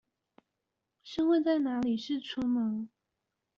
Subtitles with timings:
[1.03, 2.89] 是會在哪裡釋出呢?